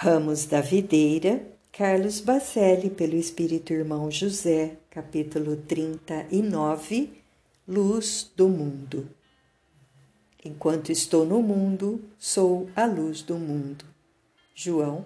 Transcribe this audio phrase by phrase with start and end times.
[0.00, 7.20] Ramos da Videira, Carlos Bacelli, pelo Espírito Irmão José, capítulo 39,
[7.66, 9.10] Luz do Mundo.
[10.44, 13.84] Enquanto estou no mundo, sou a luz do mundo.
[14.54, 15.04] João,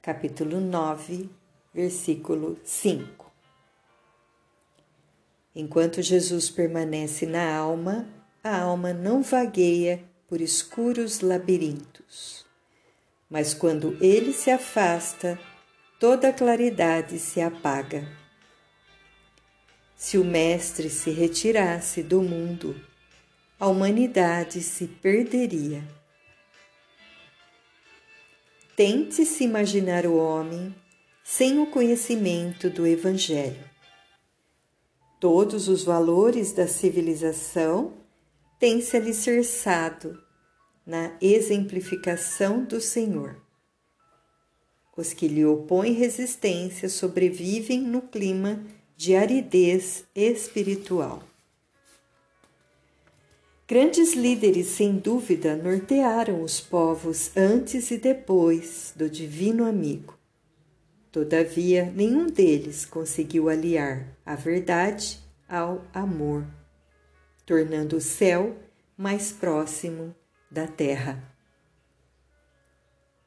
[0.00, 1.28] capítulo 9,
[1.74, 3.30] versículo 5.
[5.54, 8.08] Enquanto Jesus permanece na alma,
[8.42, 12.50] a alma não vagueia por escuros labirintos
[13.32, 15.40] mas quando ele se afasta,
[15.98, 18.06] toda a claridade se apaga.
[19.96, 22.78] Se o Mestre se retirasse do mundo,
[23.58, 25.82] a humanidade se perderia.
[28.76, 30.74] Tente se imaginar o homem
[31.24, 33.64] sem o conhecimento do Evangelho.
[35.18, 37.94] Todos os valores da civilização
[38.58, 40.22] têm se alicerçado
[40.86, 43.36] na exemplificação do Senhor.
[44.96, 48.64] Os que lhe opõem resistência sobrevivem no clima
[48.96, 51.22] de aridez espiritual.
[53.66, 60.18] Grandes líderes, sem dúvida, nortearam os povos antes e depois do Divino Amigo.
[61.10, 66.46] Todavia, nenhum deles conseguiu aliar a verdade ao amor,
[67.46, 68.56] tornando o céu
[68.96, 70.14] mais próximo
[70.52, 71.32] da terra.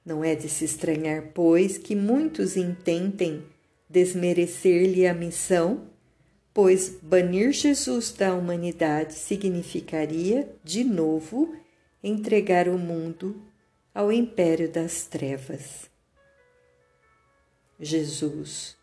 [0.05, 3.43] Não é de se estranhar, pois, que muitos intentem
[3.89, 5.87] desmerecer-lhe a missão,
[6.53, 11.55] pois banir Jesus da humanidade significaria, de novo,
[12.03, 13.41] entregar o mundo
[13.93, 15.89] ao império das trevas.
[17.79, 18.77] Jesus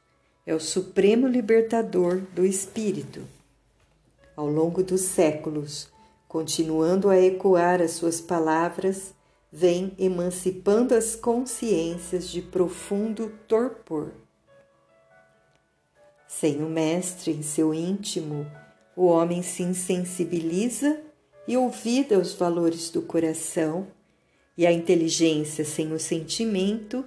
[0.44, 3.22] é o supremo libertador do espírito.
[4.34, 5.88] Ao longo dos séculos,
[6.32, 9.12] continuando a ecoar as suas palavras,
[9.52, 14.12] vem emancipando as consciências de profundo torpor.
[16.26, 18.50] Sem o Mestre em seu íntimo,
[18.96, 21.02] o homem se insensibiliza
[21.46, 23.88] e ouvida os valores do coração,
[24.56, 27.04] e a inteligência sem o sentimento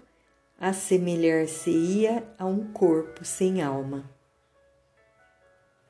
[0.60, 4.08] assemelhar-se-ia a um corpo sem alma.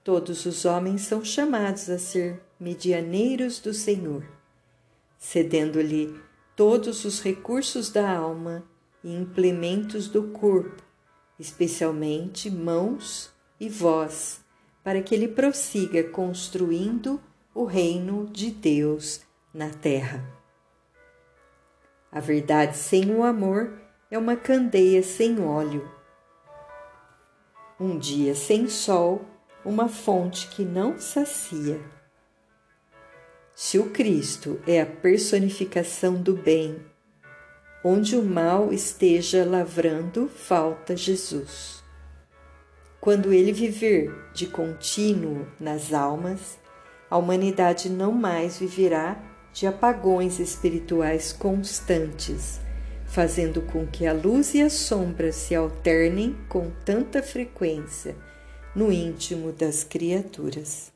[0.06, 4.26] Todos os homens são chamados a ser medianeiros do Senhor,
[5.18, 6.20] cedendo-lhe
[6.56, 8.64] todos os recursos da alma
[9.04, 10.82] e implementos do corpo,
[11.38, 14.42] especialmente mãos e voz,
[14.84, 17.22] para que ele prossiga construindo
[17.54, 19.22] o reino de Deus
[19.54, 20.24] na terra.
[22.12, 23.78] A verdade sem o amor
[24.10, 25.90] é uma candeia sem óleo.
[27.78, 29.26] Um dia sem sol,
[29.66, 31.95] uma fonte que não sacia.
[33.58, 36.76] Se o Cristo é a personificação do bem,
[37.82, 41.82] onde o mal esteja lavrando, falta Jesus.
[43.00, 46.60] Quando ele viver de contínuo nas almas,
[47.10, 49.24] a humanidade não mais viverá
[49.54, 52.60] de apagões espirituais constantes,
[53.06, 58.18] fazendo com que a luz e a sombra se alternem com tanta frequência
[58.76, 60.95] no íntimo das criaturas.